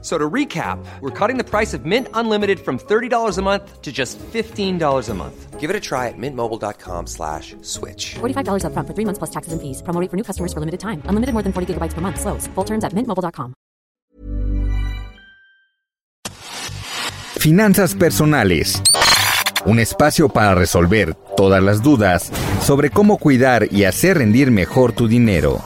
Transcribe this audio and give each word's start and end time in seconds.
So 0.00 0.16
to 0.16 0.30
recap, 0.30 0.78
we're 1.00 1.10
cutting 1.10 1.38
the 1.38 1.44
price 1.44 1.74
of 1.74 1.84
Mint 1.84 2.06
Unlimited 2.14 2.60
from 2.60 2.78
$30 2.78 3.36
a 3.36 3.42
month 3.42 3.82
to 3.82 3.90
just 3.90 4.16
$15 4.18 5.08
a 5.08 5.14
month. 5.14 5.58
Give 5.58 5.70
it 5.70 5.74
a 5.74 5.80
try 5.80 6.06
at 6.06 6.14
mintmobile.com 6.16 7.08
slash 7.08 7.56
switch. 7.62 8.14
$45 8.20 8.62
upfront 8.62 8.86
for 8.86 8.94
three 8.94 9.04
months 9.04 9.18
plus 9.18 9.30
taxes 9.30 9.52
and 9.52 9.60
fees. 9.60 9.82
Promo 9.82 10.00
rate 10.00 10.08
for 10.08 10.16
new 10.16 10.22
customers 10.22 10.52
for 10.52 10.60
limited 10.60 10.78
time. 10.78 11.02
Unlimited 11.08 11.32
more 11.34 11.42
than 11.42 11.52
40 11.52 11.74
gigabytes 11.74 11.94
per 11.94 12.00
month. 12.00 12.20
Slows. 12.20 12.46
Full 12.54 12.64
terms 12.64 12.84
at 12.84 12.92
mintmobile.com. 12.94 13.54
Finanzas 17.40 17.94
personales. 17.94 18.82
Un 19.64 19.80
espacio 19.80 20.28
para 20.28 20.54
resolver 20.54 21.14
todas 21.36 21.62
las 21.62 21.82
dudas 21.82 22.30
sobre 22.62 22.90
cómo 22.90 23.18
cuidar 23.18 23.68
y 23.72 23.84
hacer 23.84 24.18
rendir 24.18 24.50
mejor 24.50 24.92
tu 24.92 25.08
dinero. 25.08 25.58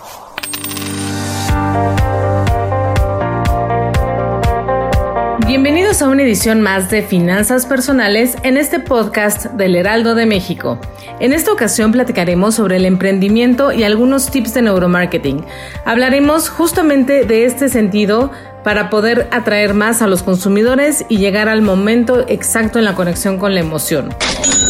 Bienvenidos 5.52 6.00
a 6.00 6.08
una 6.08 6.22
edición 6.22 6.62
más 6.62 6.88
de 6.88 7.02
Finanzas 7.02 7.66
Personales 7.66 8.38
en 8.42 8.56
este 8.56 8.80
podcast 8.80 9.44
del 9.48 9.76
Heraldo 9.76 10.14
de 10.14 10.24
México. 10.24 10.80
En 11.20 11.34
esta 11.34 11.52
ocasión 11.52 11.92
platicaremos 11.92 12.54
sobre 12.54 12.76
el 12.76 12.86
emprendimiento 12.86 13.70
y 13.70 13.82
algunos 13.82 14.30
tips 14.30 14.54
de 14.54 14.62
neuromarketing. 14.62 15.44
Hablaremos 15.84 16.48
justamente 16.48 17.26
de 17.26 17.44
este 17.44 17.68
sentido 17.68 18.30
para 18.64 18.88
poder 18.88 19.28
atraer 19.30 19.74
más 19.74 20.00
a 20.00 20.06
los 20.06 20.22
consumidores 20.22 21.04
y 21.10 21.18
llegar 21.18 21.50
al 21.50 21.60
momento 21.60 22.24
exacto 22.28 22.78
en 22.78 22.86
la 22.86 22.94
conexión 22.94 23.36
con 23.36 23.52
la 23.52 23.60
emoción. 23.60 24.08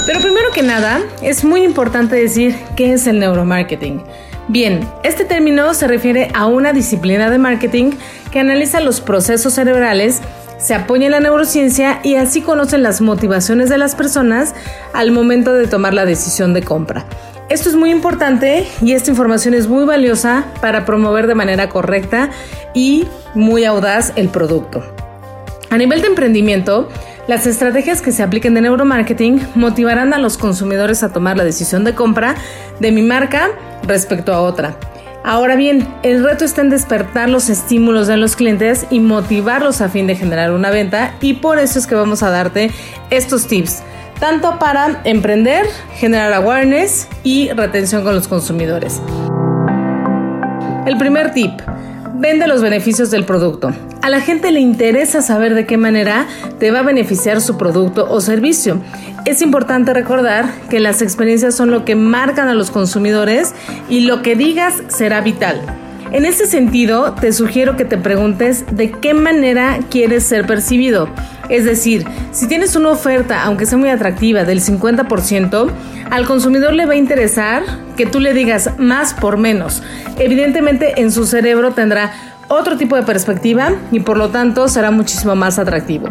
Pero 0.04 0.18
primero 0.18 0.50
que 0.52 0.64
nada, 0.64 1.00
es 1.22 1.44
muy 1.44 1.62
importante 1.62 2.16
decir 2.16 2.56
qué 2.74 2.94
es 2.94 3.06
el 3.06 3.20
neuromarketing. 3.20 4.02
Bien, 4.48 4.80
este 5.04 5.24
término 5.24 5.72
se 5.74 5.86
refiere 5.86 6.32
a 6.34 6.46
una 6.46 6.72
disciplina 6.72 7.30
de 7.30 7.38
marketing 7.38 7.92
que 8.32 8.40
analiza 8.40 8.80
los 8.80 9.00
procesos 9.00 9.52
cerebrales 9.52 10.20
se 10.62 10.74
apoya 10.74 11.06
en 11.06 11.12
la 11.12 11.20
neurociencia 11.20 12.00
y 12.04 12.14
así 12.14 12.40
conocen 12.40 12.82
las 12.82 13.00
motivaciones 13.00 13.68
de 13.68 13.78
las 13.78 13.94
personas 13.94 14.54
al 14.92 15.10
momento 15.10 15.52
de 15.52 15.66
tomar 15.66 15.92
la 15.92 16.04
decisión 16.04 16.54
de 16.54 16.62
compra. 16.62 17.04
Esto 17.48 17.68
es 17.68 17.74
muy 17.74 17.90
importante 17.90 18.66
y 18.80 18.92
esta 18.92 19.10
información 19.10 19.54
es 19.54 19.66
muy 19.66 19.84
valiosa 19.84 20.46
para 20.60 20.86
promover 20.86 21.26
de 21.26 21.34
manera 21.34 21.68
correcta 21.68 22.30
y 22.74 23.06
muy 23.34 23.64
audaz 23.64 24.12
el 24.16 24.28
producto. 24.28 24.82
A 25.68 25.76
nivel 25.76 26.00
de 26.00 26.06
emprendimiento, 26.06 26.88
las 27.26 27.46
estrategias 27.46 28.00
que 28.00 28.12
se 28.12 28.22
apliquen 28.22 28.54
de 28.54 28.60
neuromarketing 28.60 29.40
motivarán 29.54 30.14
a 30.14 30.18
los 30.18 30.38
consumidores 30.38 31.02
a 31.02 31.12
tomar 31.12 31.36
la 31.36 31.44
decisión 31.44 31.82
de 31.84 31.94
compra 31.94 32.36
de 32.78 32.92
mi 32.92 33.02
marca 33.02 33.50
respecto 33.86 34.32
a 34.32 34.40
otra. 34.40 34.76
Ahora 35.24 35.54
bien, 35.54 35.86
el 36.02 36.24
reto 36.24 36.44
está 36.44 36.62
en 36.62 36.70
despertar 36.70 37.28
los 37.28 37.48
estímulos 37.48 38.08
de 38.08 38.16
los 38.16 38.34
clientes 38.34 38.86
y 38.90 38.98
motivarlos 38.98 39.80
a 39.80 39.88
fin 39.88 40.08
de 40.08 40.16
generar 40.16 40.52
una 40.52 40.70
venta 40.70 41.14
y 41.20 41.34
por 41.34 41.60
eso 41.60 41.78
es 41.78 41.86
que 41.86 41.94
vamos 41.94 42.24
a 42.24 42.30
darte 42.30 42.72
estos 43.10 43.46
tips, 43.46 43.84
tanto 44.18 44.58
para 44.58 45.00
emprender, 45.04 45.66
generar 45.94 46.32
awareness 46.32 47.08
y 47.22 47.50
retención 47.52 48.02
con 48.02 48.16
los 48.16 48.26
consumidores. 48.26 49.00
El 50.86 50.98
primer 50.98 51.32
tip, 51.32 51.52
vende 52.22 52.46
los 52.46 52.62
beneficios 52.62 53.10
del 53.10 53.24
producto. 53.24 53.72
A 54.00 54.08
la 54.08 54.20
gente 54.20 54.52
le 54.52 54.60
interesa 54.60 55.22
saber 55.22 55.54
de 55.54 55.66
qué 55.66 55.76
manera 55.76 56.28
te 56.60 56.70
va 56.70 56.78
a 56.78 56.82
beneficiar 56.82 57.40
su 57.40 57.58
producto 57.58 58.06
o 58.08 58.20
servicio. 58.20 58.80
Es 59.24 59.42
importante 59.42 59.92
recordar 59.92 60.46
que 60.70 60.78
las 60.78 61.02
experiencias 61.02 61.56
son 61.56 61.72
lo 61.72 61.84
que 61.84 61.96
marcan 61.96 62.46
a 62.46 62.54
los 62.54 62.70
consumidores 62.70 63.54
y 63.88 64.00
lo 64.02 64.22
que 64.22 64.36
digas 64.36 64.84
será 64.86 65.20
vital. 65.20 65.81
En 66.12 66.26
ese 66.26 66.46
sentido, 66.46 67.14
te 67.14 67.32
sugiero 67.32 67.74
que 67.74 67.86
te 67.86 67.96
preguntes 67.96 68.66
de 68.70 68.90
qué 68.90 69.14
manera 69.14 69.78
quieres 69.90 70.24
ser 70.24 70.46
percibido. 70.46 71.08
Es 71.48 71.64
decir, 71.64 72.04
si 72.32 72.46
tienes 72.46 72.76
una 72.76 72.90
oferta, 72.90 73.42
aunque 73.44 73.64
sea 73.64 73.78
muy 73.78 73.88
atractiva, 73.88 74.44
del 74.44 74.60
50%, 74.60 75.70
al 76.10 76.26
consumidor 76.26 76.74
le 76.74 76.84
va 76.84 76.92
a 76.92 76.96
interesar 76.96 77.62
que 77.96 78.04
tú 78.04 78.20
le 78.20 78.34
digas 78.34 78.72
más 78.76 79.14
por 79.14 79.38
menos. 79.38 79.82
Evidentemente 80.18 81.00
en 81.00 81.10
su 81.10 81.24
cerebro 81.24 81.70
tendrá 81.72 82.12
otro 82.48 82.76
tipo 82.76 82.94
de 82.94 83.04
perspectiva 83.04 83.72
y 83.90 84.00
por 84.00 84.18
lo 84.18 84.28
tanto 84.28 84.68
será 84.68 84.90
muchísimo 84.90 85.34
más 85.34 85.58
atractivo. 85.58 86.10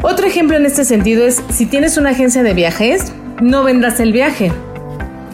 Otro 0.00 0.26
ejemplo 0.26 0.56
en 0.56 0.64
este 0.64 0.86
sentido 0.86 1.22
es 1.22 1.42
si 1.50 1.66
tienes 1.66 1.98
una 1.98 2.10
agencia 2.10 2.42
de 2.42 2.54
viajes, 2.54 3.12
no 3.42 3.62
vendas 3.62 4.00
el 4.00 4.12
viaje. 4.12 4.52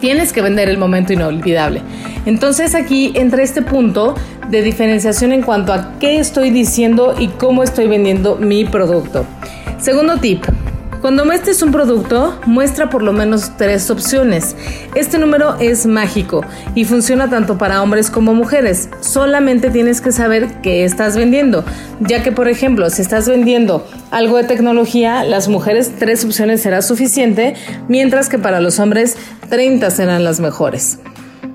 Tienes 0.01 0.33
que 0.33 0.41
vender 0.41 0.67
el 0.67 0.79
momento 0.79 1.13
inolvidable. 1.13 1.83
Entonces 2.25 2.75
aquí 2.75 3.11
entra 3.15 3.43
este 3.43 3.61
punto 3.61 4.15
de 4.49 4.63
diferenciación 4.63 5.31
en 5.31 5.43
cuanto 5.43 5.71
a 5.71 5.97
qué 5.99 6.19
estoy 6.19 6.49
diciendo 6.49 7.15
y 7.17 7.27
cómo 7.27 7.63
estoy 7.63 7.87
vendiendo 7.87 8.35
mi 8.35 8.65
producto. 8.65 9.25
Segundo 9.77 10.17
tip, 10.17 10.43
cuando 11.01 11.25
muestres 11.25 11.63
un 11.63 11.71
producto, 11.71 12.39
muestra 12.45 12.91
por 12.91 13.01
lo 13.01 13.11
menos 13.11 13.57
tres 13.57 13.89
opciones. 13.89 14.55
Este 14.93 15.17
número 15.17 15.55
es 15.59 15.87
mágico 15.87 16.45
y 16.75 16.85
funciona 16.85 17.27
tanto 17.27 17.57
para 17.57 17.81
hombres 17.81 18.11
como 18.11 18.35
mujeres. 18.35 18.87
Solamente 18.99 19.71
tienes 19.71 19.99
que 19.99 20.11
saber 20.11 20.61
qué 20.61 20.85
estás 20.85 21.17
vendiendo, 21.17 21.65
ya 22.01 22.21
que 22.21 22.31
por 22.31 22.47
ejemplo, 22.47 22.89
si 22.91 23.01
estás 23.01 23.27
vendiendo 23.27 23.87
algo 24.11 24.37
de 24.37 24.43
tecnología, 24.43 25.23
las 25.23 25.47
mujeres 25.47 25.91
tres 25.97 26.23
opciones 26.23 26.61
será 26.61 26.83
suficiente, 26.83 27.55
mientras 27.87 28.29
que 28.29 28.37
para 28.37 28.61
los 28.61 28.77
hombres 28.77 29.17
30 29.49 29.89
serán 29.89 30.23
las 30.23 30.39
mejores. 30.39 30.99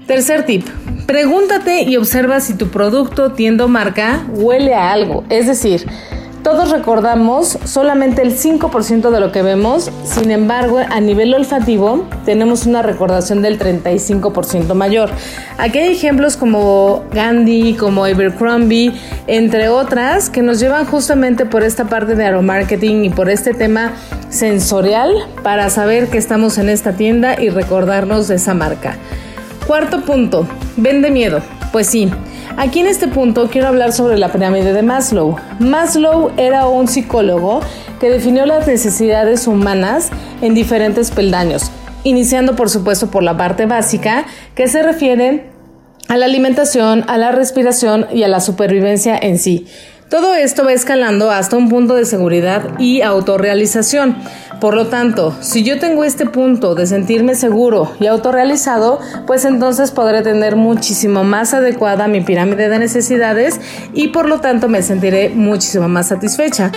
Tercer 0.08 0.44
tip, 0.44 0.66
pregúntate 1.06 1.82
y 1.82 1.96
observa 1.96 2.40
si 2.40 2.54
tu 2.54 2.68
producto, 2.68 3.32
tienda 3.32 3.64
o 3.64 3.68
marca 3.68 4.26
huele 4.34 4.74
a 4.74 4.90
algo, 4.92 5.24
es 5.30 5.46
decir, 5.46 5.86
todos 6.46 6.70
recordamos 6.70 7.58
solamente 7.64 8.22
el 8.22 8.38
5% 8.38 9.10
de 9.10 9.18
lo 9.18 9.32
que 9.32 9.42
vemos, 9.42 9.90
sin 10.04 10.30
embargo, 10.30 10.78
a 10.78 11.00
nivel 11.00 11.34
olfativo 11.34 12.06
tenemos 12.24 12.66
una 12.66 12.82
recordación 12.82 13.42
del 13.42 13.58
35% 13.58 14.72
mayor. 14.74 15.10
Aquí 15.58 15.78
hay 15.78 15.90
ejemplos 15.90 16.36
como 16.36 17.02
Gandhi, 17.12 17.74
como 17.74 18.04
Abercrombie, 18.04 18.92
entre 19.26 19.68
otras, 19.68 20.30
que 20.30 20.42
nos 20.42 20.60
llevan 20.60 20.86
justamente 20.86 21.46
por 21.46 21.64
esta 21.64 21.86
parte 21.86 22.14
de 22.14 22.24
aromarketing 22.24 23.06
y 23.06 23.10
por 23.10 23.28
este 23.28 23.52
tema 23.52 23.94
sensorial 24.28 25.12
para 25.42 25.68
saber 25.68 26.06
que 26.06 26.18
estamos 26.18 26.58
en 26.58 26.68
esta 26.68 26.92
tienda 26.92 27.42
y 27.42 27.48
recordarnos 27.48 28.28
de 28.28 28.36
esa 28.36 28.54
marca. 28.54 28.94
Cuarto 29.66 30.02
punto, 30.02 30.46
vende 30.76 31.10
miedo. 31.10 31.42
Pues 31.72 31.88
sí, 31.88 32.10
aquí 32.56 32.80
en 32.80 32.86
este 32.86 33.08
punto 33.08 33.48
quiero 33.50 33.68
hablar 33.68 33.92
sobre 33.92 34.18
la 34.18 34.32
pirámide 34.32 34.72
de 34.72 34.82
Maslow. 34.82 35.36
Maslow 35.58 36.30
era 36.36 36.68
un 36.68 36.88
psicólogo 36.88 37.60
que 38.00 38.08
definió 38.08 38.46
las 38.46 38.66
necesidades 38.66 39.46
humanas 39.46 40.10
en 40.40 40.54
diferentes 40.54 41.10
peldaños, 41.10 41.70
iniciando 42.04 42.56
por 42.56 42.70
supuesto 42.70 43.10
por 43.10 43.22
la 43.22 43.36
parte 43.36 43.66
básica 43.66 44.26
que 44.54 44.68
se 44.68 44.82
refiere 44.82 45.50
a 46.08 46.16
la 46.16 46.26
alimentación, 46.26 47.04
a 47.08 47.18
la 47.18 47.32
respiración 47.32 48.06
y 48.12 48.22
a 48.22 48.28
la 48.28 48.40
supervivencia 48.40 49.18
en 49.20 49.38
sí. 49.38 49.66
Todo 50.08 50.36
esto 50.36 50.64
va 50.64 50.72
escalando 50.72 51.32
hasta 51.32 51.56
un 51.56 51.68
punto 51.68 51.94
de 51.94 52.04
seguridad 52.04 52.78
y 52.78 53.02
autorrealización. 53.02 54.16
Por 54.60 54.76
lo 54.76 54.86
tanto, 54.86 55.36
si 55.40 55.64
yo 55.64 55.80
tengo 55.80 56.04
este 56.04 56.26
punto 56.26 56.76
de 56.76 56.86
sentirme 56.86 57.34
seguro 57.34 57.90
y 57.98 58.06
autorrealizado, 58.06 59.00
pues 59.26 59.44
entonces 59.44 59.90
podré 59.90 60.22
tener 60.22 60.54
muchísimo 60.54 61.24
más 61.24 61.54
adecuada 61.54 62.06
mi 62.06 62.20
pirámide 62.20 62.68
de 62.68 62.78
necesidades 62.78 63.60
y 63.94 64.08
por 64.08 64.28
lo 64.28 64.40
tanto 64.40 64.68
me 64.68 64.82
sentiré 64.82 65.30
muchísimo 65.30 65.88
más 65.88 66.08
satisfecha. 66.08 66.70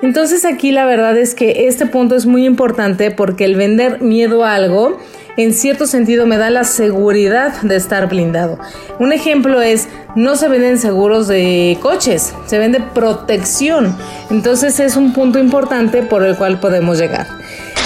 Entonces 0.00 0.46
aquí 0.46 0.72
la 0.72 0.86
verdad 0.86 1.16
es 1.18 1.34
que 1.34 1.68
este 1.68 1.84
punto 1.84 2.16
es 2.16 2.24
muy 2.24 2.46
importante 2.46 3.10
porque 3.10 3.44
el 3.44 3.56
vender 3.56 4.00
miedo 4.00 4.42
a 4.42 4.54
algo 4.54 4.98
en 5.36 5.54
cierto 5.54 5.86
sentido 5.86 6.26
me 6.26 6.36
da 6.36 6.50
la 6.50 6.64
seguridad 6.64 7.60
de 7.62 7.76
estar 7.76 8.08
blindado. 8.08 8.58
Un 8.98 9.12
ejemplo 9.12 9.60
es, 9.60 9.88
no 10.14 10.36
se 10.36 10.48
venden 10.48 10.78
seguros 10.78 11.28
de 11.28 11.78
coches, 11.80 12.34
se 12.46 12.58
vende 12.58 12.80
protección. 12.80 13.96
Entonces 14.30 14.78
es 14.80 14.96
un 14.96 15.12
punto 15.12 15.38
importante 15.38 16.02
por 16.02 16.24
el 16.24 16.36
cual 16.36 16.60
podemos 16.60 16.98
llegar. 16.98 17.26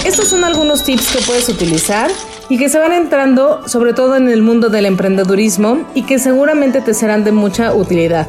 Estos 0.04 0.28
son 0.28 0.44
algunos 0.44 0.84
tips 0.84 1.16
que 1.16 1.24
puedes 1.24 1.48
utilizar 1.48 2.10
y 2.48 2.58
que 2.58 2.68
se 2.68 2.78
van 2.78 2.92
entrando 2.92 3.66
sobre 3.66 3.92
todo 3.92 4.16
en 4.16 4.28
el 4.28 4.42
mundo 4.42 4.68
del 4.68 4.86
emprendedurismo 4.86 5.84
y 5.94 6.02
que 6.02 6.18
seguramente 6.18 6.80
te 6.80 6.94
serán 6.94 7.24
de 7.24 7.32
mucha 7.32 7.74
utilidad. 7.74 8.28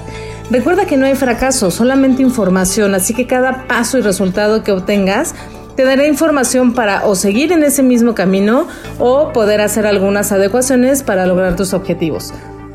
Recuerda 0.49 0.85
que 0.85 0.97
no 0.97 1.05
hay 1.05 1.15
fracaso, 1.15 1.71
solamente 1.71 2.21
información, 2.21 2.95
así 2.95 3.13
que 3.13 3.27
cada 3.27 3.67
paso 3.67 3.97
y 3.97 4.01
resultado 4.01 4.63
que 4.63 4.71
obtengas 4.71 5.35
te 5.77 5.85
daré 5.85 6.07
información 6.07 6.74
para 6.74 7.06
o 7.06 7.13
seguir 7.15 7.51
en 7.51 7.63
ese 7.63 7.83
mismo 7.83 8.15
camino 8.15 8.68
o 8.97 9.31
poder 9.31 9.62
hacer 9.62 9.85
algunas 9.85 10.31
adecuaciones 10.31 11.03
para 11.03 11.27
lograr 11.27 11.56
tus 11.56 11.74
objetivos. 11.74 12.33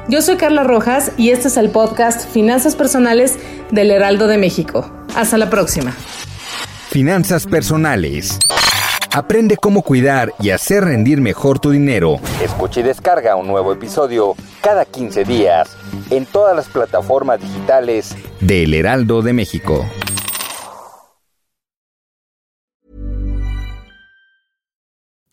Yo 0.08 0.22
soy 0.22 0.36
Carla 0.36 0.62
Rojas 0.62 1.10
y 1.16 1.30
este 1.30 1.48
es 1.48 1.56
el 1.56 1.70
podcast 1.70 2.30
Finanzas 2.30 2.76
Personales 2.76 3.38
del 3.72 3.90
Heraldo 3.90 4.28
de 4.28 4.38
México. 4.38 4.88
Hasta 5.16 5.36
la 5.36 5.50
próxima. 5.50 5.92
Finanzas 6.90 7.46
personales. 7.46 8.38
Aprende 9.10 9.56
cómo 9.56 9.82
cuidar 9.82 10.32
y 10.38 10.50
hacer 10.50 10.84
rendir 10.84 11.20
mejor 11.20 11.58
tu 11.58 11.70
dinero. 11.70 12.20
Escucha 12.40 12.80
y 12.80 12.82
descarga 12.84 13.34
un 13.34 13.48
nuevo 13.48 13.72
episodio 13.72 14.36
cada 14.60 14.84
15 14.84 15.24
días 15.24 15.76
en 16.10 16.24
todas 16.24 16.54
las 16.54 16.68
plataformas 16.68 17.40
digitales 17.40 18.14
del 18.40 18.72
Heraldo 18.72 19.22
de 19.22 19.32
México. 19.32 19.84